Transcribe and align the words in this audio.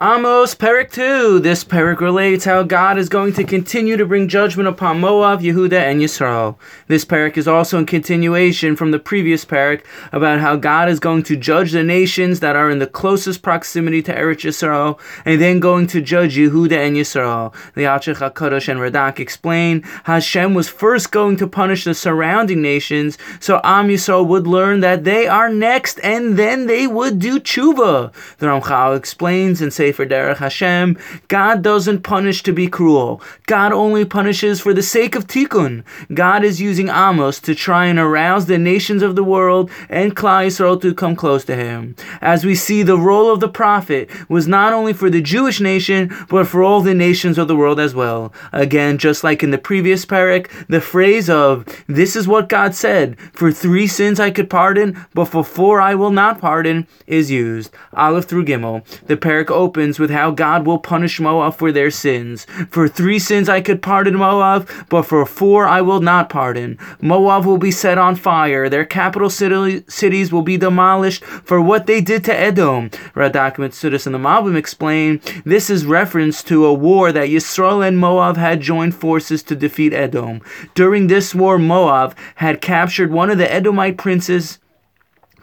Amos, 0.00 0.54
Perik 0.54 0.92
2. 0.92 1.40
This 1.40 1.64
Perik 1.64 1.98
relates 1.98 2.44
how 2.44 2.62
God 2.62 2.98
is 2.98 3.08
going 3.08 3.32
to 3.32 3.42
continue 3.42 3.96
to 3.96 4.06
bring 4.06 4.28
judgment 4.28 4.68
upon 4.68 5.00
Moab, 5.00 5.40
Yehuda, 5.40 5.72
and 5.72 6.00
Yisrael. 6.00 6.56
This 6.86 7.04
Perik 7.04 7.36
is 7.36 7.48
also 7.48 7.80
in 7.80 7.86
continuation 7.86 8.76
from 8.76 8.92
the 8.92 9.00
previous 9.00 9.44
Perik 9.44 9.84
about 10.12 10.38
how 10.38 10.54
God 10.54 10.88
is 10.88 11.00
going 11.00 11.24
to 11.24 11.36
judge 11.36 11.72
the 11.72 11.82
nations 11.82 12.38
that 12.38 12.54
are 12.54 12.70
in 12.70 12.78
the 12.78 12.86
closest 12.86 13.42
proximity 13.42 14.00
to 14.02 14.14
Eretz 14.14 14.44
Yisrael, 14.44 15.00
and 15.24 15.40
then 15.40 15.58
going 15.58 15.88
to 15.88 16.00
judge 16.00 16.36
Yehuda 16.36 16.76
and 16.76 16.96
Yisrael. 16.96 17.52
The 17.74 17.82
Achach 17.82 18.18
HaKadosh 18.18 18.68
and 18.68 18.78
Radak 18.78 19.18
explain 19.18 19.82
Hashem 20.04 20.54
was 20.54 20.68
first 20.68 21.10
going 21.10 21.36
to 21.38 21.48
punish 21.48 21.82
the 21.82 21.92
surrounding 21.92 22.62
nations, 22.62 23.18
so 23.40 23.60
Am 23.64 23.88
Yisrael 23.88 24.24
would 24.28 24.46
learn 24.46 24.78
that 24.78 25.02
they 25.02 25.26
are 25.26 25.48
next, 25.48 25.98
and 26.04 26.36
then 26.38 26.68
they 26.68 26.86
would 26.86 27.18
do 27.18 27.40
tshuva. 27.40 28.12
The 28.36 28.46
Ramchal 28.46 28.96
explains 28.96 29.60
and 29.60 29.72
says 29.72 29.87
for 29.92 30.06
Derech 30.06 30.38
Hashem, 30.38 30.98
God 31.28 31.62
doesn't 31.62 32.02
punish 32.02 32.42
to 32.42 32.52
be 32.52 32.68
cruel. 32.68 33.22
God 33.46 33.72
only 33.72 34.04
punishes 34.04 34.60
for 34.60 34.74
the 34.74 34.82
sake 34.82 35.14
of 35.14 35.26
tikkun. 35.26 35.84
God 36.12 36.44
is 36.44 36.60
using 36.60 36.88
Amos 36.88 37.40
to 37.40 37.54
try 37.54 37.86
and 37.86 37.98
arouse 37.98 38.46
the 38.46 38.58
nations 38.58 39.02
of 39.02 39.16
the 39.16 39.24
world 39.24 39.70
and 39.88 40.16
Klal 40.16 40.46
Yisrael 40.46 40.80
to 40.82 40.94
come 40.94 41.16
close 41.16 41.44
to 41.46 41.56
Him. 41.56 41.94
As 42.20 42.44
we 42.44 42.54
see, 42.54 42.82
the 42.82 42.98
role 42.98 43.30
of 43.32 43.40
the 43.40 43.48
prophet 43.48 44.10
was 44.28 44.46
not 44.46 44.72
only 44.72 44.92
for 44.92 45.10
the 45.10 45.22
Jewish 45.22 45.60
nation, 45.60 46.14
but 46.28 46.46
for 46.46 46.62
all 46.62 46.80
the 46.80 46.94
nations 46.94 47.38
of 47.38 47.48
the 47.48 47.56
world 47.56 47.80
as 47.80 47.94
well. 47.94 48.32
Again, 48.52 48.98
just 48.98 49.24
like 49.24 49.42
in 49.42 49.50
the 49.50 49.58
previous 49.58 50.04
parak, 50.04 50.48
the 50.68 50.80
phrase 50.80 51.30
of 51.30 51.64
"This 51.86 52.16
is 52.16 52.26
what 52.28 52.48
God 52.48 52.74
said: 52.74 53.16
For 53.32 53.50
three 53.50 53.86
sins 53.86 54.20
I 54.20 54.30
could 54.30 54.50
pardon, 54.50 55.06
but 55.14 55.26
for 55.26 55.44
four 55.44 55.80
I 55.80 55.94
will 55.94 56.10
not 56.10 56.40
pardon," 56.40 56.86
is 57.06 57.30
used. 57.30 57.70
Aleph 57.94 58.26
through 58.26 58.44
Gimel. 58.44 58.84
The 59.06 59.16
parak 59.16 59.50
opens 59.50 59.77
opens 59.78 60.00
with 60.00 60.10
how 60.10 60.32
God 60.32 60.66
will 60.66 60.78
punish 60.78 61.20
Moab 61.20 61.54
for 61.54 61.70
their 61.70 61.90
sins. 61.90 62.46
For 62.68 62.88
three 62.88 63.20
sins 63.20 63.48
I 63.48 63.60
could 63.60 63.80
pardon 63.80 64.16
Moab, 64.16 64.68
but 64.88 65.02
for 65.02 65.24
four 65.24 65.68
I 65.68 65.82
will 65.82 66.00
not 66.00 66.28
pardon. 66.28 66.78
Moab 67.00 67.44
will 67.44 67.58
be 67.58 67.70
set 67.70 67.96
on 67.96 68.16
fire. 68.16 68.68
Their 68.68 68.84
capital 68.84 69.30
city, 69.30 69.84
cities 69.88 70.32
will 70.32 70.42
be 70.42 70.56
demolished 70.56 71.24
for 71.24 71.60
what 71.60 71.86
they 71.86 72.00
did 72.00 72.24
to 72.24 72.36
Edom. 72.36 72.90
Radak 73.14 73.56
Mitsudas 73.56 74.04
and 74.06 74.14
the 74.14 74.18
Malbim 74.18 74.56
explain 74.56 75.20
this 75.44 75.70
is 75.70 75.86
reference 75.86 76.42
to 76.42 76.66
a 76.66 76.74
war 76.74 77.12
that 77.12 77.28
Yisrael 77.28 77.86
and 77.86 77.98
Moab 77.98 78.36
had 78.36 78.60
joined 78.60 78.96
forces 78.96 79.44
to 79.44 79.54
defeat 79.54 79.92
Edom. 79.92 80.40
During 80.74 81.06
this 81.06 81.36
war, 81.36 81.56
Moab 81.56 82.16
had 82.36 82.60
captured 82.60 83.12
one 83.12 83.30
of 83.30 83.38
the 83.38 83.52
Edomite 83.52 83.96
princes 83.96 84.58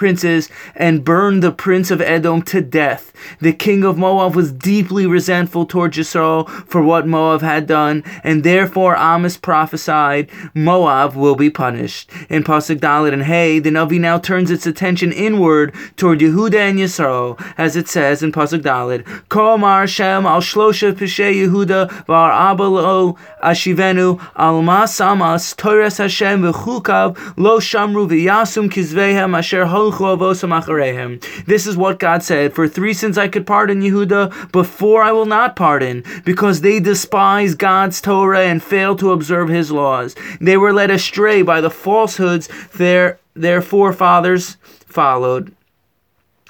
princes 0.00 0.48
and 0.74 1.04
burned 1.04 1.42
the 1.42 1.52
prince 1.52 1.90
of 1.90 2.00
Edom 2.00 2.40
to 2.40 2.62
death. 2.62 3.12
The 3.40 3.52
king 3.52 3.84
of 3.84 3.98
Moab 3.98 4.34
was 4.34 4.50
deeply 4.50 5.06
resentful 5.06 5.66
toward 5.66 5.92
Yisrael 5.92 6.48
for 6.66 6.82
what 6.82 7.06
Moab 7.06 7.42
had 7.42 7.66
done, 7.66 8.02
and 8.24 8.42
therefore 8.42 8.96
Amos 8.96 9.36
prophesied, 9.36 10.30
Moab 10.54 11.14
will 11.14 11.36
be 11.36 11.50
punished. 11.50 12.10
In 12.30 12.42
Pasuk 12.42 12.78
Dalet 12.80 13.12
and 13.12 13.24
Hey, 13.24 13.58
the 13.58 13.68
Navi 13.68 14.00
now 14.00 14.16
turns 14.18 14.50
its 14.50 14.66
attention 14.66 15.12
inward 15.12 15.74
toward 15.98 16.20
Yehuda 16.20 16.54
and 16.54 16.78
Yisrael, 16.78 17.38
as 17.58 17.76
it 17.76 17.86
says 17.86 18.22
in 18.22 18.32
Pasuk 18.32 18.62
Dalet, 18.62 19.04
Komar 19.28 19.86
Shem 19.86 20.24
al 20.24 20.40
shlosha 20.40 20.94
pishe 20.94 21.28
Yehuda 21.40 22.06
var 22.06 22.32
abalo 22.32 23.18
ashivenu 23.44 24.18
al 24.34 24.62
masamas 24.62 25.54
Torres 25.54 25.98
Hashem 25.98 26.40
v'chukav 26.40 27.34
lo 27.36 27.60
shamru 27.60 28.08
v'yasum 28.08 28.70
kizvehem 28.70 29.36
asher 29.36 29.66
hol 29.66 29.89
this 31.46 31.66
is 31.66 31.76
what 31.76 31.98
God 31.98 32.22
said. 32.22 32.54
For 32.54 32.68
three 32.68 32.94
sins 32.94 33.18
I 33.18 33.28
could 33.28 33.46
pardon 33.46 33.82
Yehuda, 33.82 34.52
but 34.52 34.66
four 34.66 35.02
I 35.02 35.12
will 35.12 35.26
not 35.26 35.56
pardon, 35.56 36.04
because 36.24 36.60
they 36.60 36.80
despise 36.80 37.54
God's 37.54 38.00
Torah 38.00 38.44
and 38.44 38.62
fail 38.62 38.96
to 38.96 39.12
observe 39.12 39.48
his 39.48 39.70
laws. 39.70 40.14
They 40.40 40.56
were 40.56 40.72
led 40.72 40.90
astray 40.90 41.42
by 41.42 41.60
the 41.60 41.70
falsehoods 41.70 42.48
their, 42.74 43.18
their 43.34 43.62
forefathers 43.62 44.56
followed. 44.86 45.54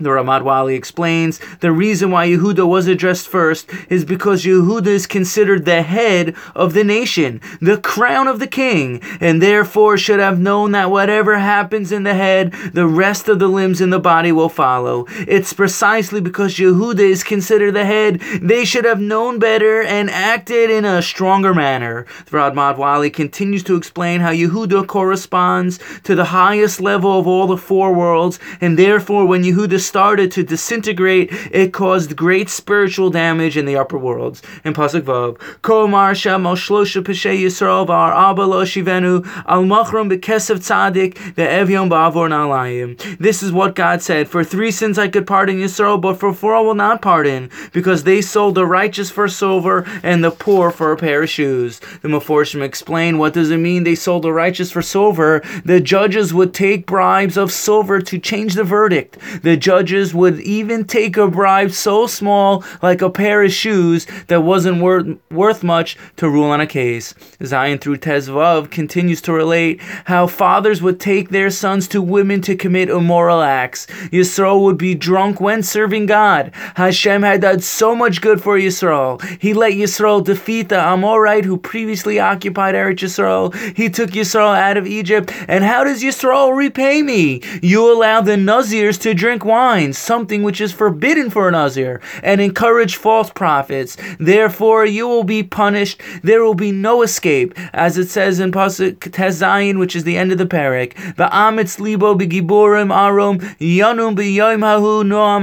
The 0.00 0.10
Ramad 0.10 0.44
Vali 0.44 0.76
explains 0.76 1.40
the 1.58 1.72
reason 1.72 2.12
why 2.12 2.28
Yehuda 2.28 2.64
was 2.68 2.86
addressed 2.86 3.26
first 3.26 3.68
is 3.90 4.04
because 4.04 4.44
Yehuda 4.44 4.86
is 4.86 5.08
considered 5.08 5.64
the 5.64 5.82
head 5.82 6.36
of 6.54 6.72
the 6.72 6.84
nation, 6.84 7.40
the 7.60 7.78
crown 7.78 8.28
of 8.28 8.38
the 8.38 8.46
king, 8.46 9.00
and 9.20 9.42
therefore 9.42 9.98
should 9.98 10.20
have 10.20 10.38
known 10.38 10.70
that 10.70 10.92
whatever 10.92 11.36
happens 11.38 11.90
in 11.90 12.04
the 12.04 12.14
head, 12.14 12.52
the 12.72 12.86
rest 12.86 13.28
of 13.28 13.40
the 13.40 13.48
limbs 13.48 13.80
in 13.80 13.90
the 13.90 13.98
body 13.98 14.30
will 14.30 14.48
follow. 14.48 15.04
It's 15.26 15.52
precisely 15.52 16.20
because 16.20 16.54
Yehuda 16.54 17.00
is 17.00 17.24
considered 17.24 17.72
the 17.72 17.84
head, 17.84 18.20
they 18.40 18.64
should 18.64 18.84
have 18.84 19.00
known 19.00 19.40
better 19.40 19.82
and 19.82 20.08
acted 20.10 20.70
in 20.70 20.84
a 20.84 21.02
stronger 21.02 21.52
manner. 21.52 22.06
The 22.26 22.36
Ramad 22.36 22.76
Vali 22.76 23.10
continues 23.10 23.64
to 23.64 23.74
explain 23.74 24.20
how 24.20 24.30
Yehuda 24.30 24.86
corresponds 24.86 25.80
to 26.04 26.14
the 26.14 26.26
highest 26.26 26.80
level 26.80 27.18
of 27.18 27.26
all 27.26 27.48
the 27.48 27.56
four 27.56 27.92
worlds, 27.92 28.38
and 28.60 28.78
therefore 28.78 29.26
when 29.26 29.42
Yehuda 29.42 29.87
started 29.88 30.30
to 30.32 30.42
disintegrate, 30.44 31.30
it 31.50 31.72
caused 31.72 32.14
great 32.14 32.48
spiritual 32.50 33.10
damage 33.10 33.56
in 33.56 33.64
the 33.64 33.76
upper 33.76 33.98
worlds. 33.98 34.42
In 34.64 34.74
Pasuk 34.74 35.02
Vav, 35.02 35.40
Ko 35.62 35.86
Mar 35.88 36.14
Shem 36.14 36.46
al 36.46 36.56
Shlosha 36.56 37.02
Peshe 37.02 37.34
Yisrael 37.42 37.86
Var 37.86 38.12
Abba 38.12 38.42
Lo 38.42 38.64
Shivenu 38.64 39.26
Al 39.46 39.64
Machram 39.64 40.10
Bekesev 40.12 40.58
Tzadik 40.58 41.14
Ve'evyon 41.34 41.88
Ba'avor 41.88 42.28
Nalayim. 42.28 42.96
This 43.18 43.42
is 43.42 43.50
what 43.50 43.74
God 43.74 44.02
said, 44.02 44.28
For 44.28 44.44
three 44.44 44.70
sins 44.70 44.98
I 44.98 45.08
could 45.08 45.26
pardon 45.26 45.56
Yisrael, 45.56 46.00
but 46.00 46.20
for 46.20 46.32
four 46.34 46.54
I 46.54 46.60
will 46.60 46.74
not 46.74 47.00
pardon, 47.00 47.50
because 47.72 48.04
they 48.04 48.20
sold 48.20 48.54
the 48.54 48.66
righteous 48.66 49.10
for 49.10 49.28
silver 49.28 49.86
and 50.02 50.22
the 50.22 50.30
poor 50.30 50.70
for 50.70 50.92
a 50.92 50.96
pair 50.96 51.22
of 51.22 51.30
shoes. 51.30 51.80
The 52.02 52.08
Meforshim 52.08 52.62
explain, 52.62 53.16
what 53.18 53.32
does 53.32 53.50
it 53.50 53.56
mean 53.56 53.84
they 53.84 53.94
sold 53.94 54.24
the 54.24 54.32
righteous 54.32 54.70
for 54.70 54.82
silver? 54.82 55.42
The 55.64 55.80
judges 55.80 56.34
would 56.34 56.52
take 56.52 56.86
bribes 56.86 57.36
of 57.36 57.50
silver 57.50 58.00
to 58.02 58.18
change 58.18 58.54
the 58.54 58.64
verdict. 58.64 59.16
The 59.42 59.56
judge 59.56 59.77
judges 59.78 60.12
would 60.12 60.40
even 60.40 60.84
take 60.84 61.16
a 61.16 61.28
bribe 61.28 61.70
so 61.70 62.04
small, 62.08 62.64
like 62.82 63.00
a 63.00 63.08
pair 63.08 63.44
of 63.44 63.52
shoes, 63.52 64.08
that 64.26 64.42
wasn't 64.42 64.82
worth, 64.82 65.06
worth 65.30 65.62
much 65.62 65.96
to 66.16 66.28
rule 66.28 66.50
on 66.50 66.60
a 66.60 66.66
case. 66.66 67.14
Zayin 67.40 67.80
through 67.80 67.98
Tezvav 67.98 68.72
continues 68.72 69.20
to 69.22 69.32
relate 69.32 69.80
how 70.06 70.26
fathers 70.26 70.82
would 70.82 70.98
take 70.98 71.28
their 71.28 71.48
sons 71.48 71.86
to 71.88 72.02
women 72.02 72.40
to 72.40 72.56
commit 72.56 72.88
immoral 72.88 73.40
acts. 73.40 73.86
Yisrael 74.10 74.64
would 74.64 74.78
be 74.78 74.96
drunk 74.96 75.40
when 75.40 75.62
serving 75.62 76.06
God. 76.06 76.50
Hashem 76.74 77.22
had 77.22 77.42
done 77.42 77.60
so 77.60 77.94
much 77.94 78.20
good 78.20 78.42
for 78.42 78.58
Yisrael. 78.58 79.22
He 79.40 79.54
let 79.54 79.74
Yisrael 79.74 80.24
defeat 80.24 80.70
the 80.70 80.80
Amorite 80.80 81.44
who 81.44 81.56
previously 81.56 82.18
occupied 82.18 82.74
Eretz 82.74 83.04
Yisrael. 83.04 83.54
He 83.76 83.88
took 83.88 84.10
Yisrael 84.10 84.58
out 84.58 84.76
of 84.76 84.88
Egypt. 84.88 85.32
And 85.46 85.62
how 85.62 85.84
does 85.84 86.02
Yisrael 86.02 86.56
repay 86.56 87.02
me? 87.02 87.42
You 87.62 87.92
allow 87.92 88.20
the 88.22 88.32
Nazirs 88.32 89.00
to 89.02 89.14
drink 89.14 89.44
wine 89.44 89.67
something 89.92 90.42
which 90.42 90.60
is 90.60 90.72
forbidden 90.72 91.30
for 91.30 91.48
a 91.48 91.50
Nazir, 91.52 92.00
and 92.22 92.40
encourage 92.40 92.96
false 92.96 93.30
prophets. 93.30 93.96
Therefore, 94.18 94.86
you 94.86 95.06
will 95.06 95.24
be 95.24 95.42
punished. 95.42 96.00
There 96.22 96.42
will 96.42 96.54
be 96.54 96.72
no 96.72 97.02
escape, 97.02 97.54
as 97.72 97.98
it 97.98 98.08
says 98.08 98.40
in 98.40 98.52
Pasuk 98.52 98.98
Tezayin, 98.98 99.78
which 99.78 99.94
is 99.94 100.04
the 100.04 100.16
end 100.16 100.32
of 100.32 100.38
the 100.38 100.46
parak. 100.46 100.94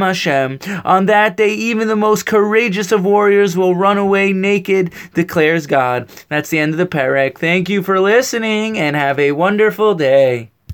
Hashem. 0.02 0.60
On 0.84 1.06
that 1.06 1.38
day, 1.38 1.54
even 1.54 1.88
the 1.88 1.96
most 1.96 2.26
courageous 2.26 2.92
of 2.92 3.06
warriors 3.06 3.56
will 3.56 3.76
run 3.76 3.98
away 3.98 4.34
naked, 4.34 4.94
declares 5.14 5.68
God. 5.68 6.10
That's 6.30 6.50
the 6.50 6.60
end 6.60 6.74
of 6.74 6.78
the 6.78 6.86
parak. 6.86 7.38
Thank 7.38 7.70
you 7.70 7.84
for 7.84 8.00
listening, 8.00 8.78
and 8.78 8.96
have 8.96 9.20
a 9.20 9.34
wonderful 9.34 9.96
day. 9.96 10.52